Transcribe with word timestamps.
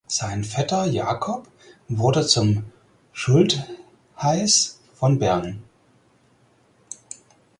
Sein 0.07 0.43
Vetter 0.43 0.85
Jakob 0.87 1.47
wurde 1.87 2.25
zum 2.25 2.63
Schultheiß 3.13 4.79
von 4.95 5.19
Bern. 5.19 5.61